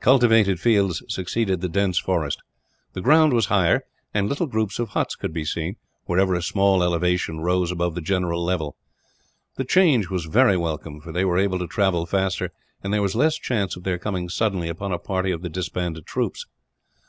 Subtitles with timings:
[0.00, 2.42] Cultivated fields succeeded the dense forest.
[2.94, 6.82] The ground was higher, and little groups of huts could be seen, wherever a small
[6.82, 8.74] elevation rose above the general level.
[9.54, 12.50] The change was very welcome, for they were able to travel faster,
[12.82, 16.04] and there was less chance of their coming suddenly upon a party of the disbanded
[16.04, 16.46] troops.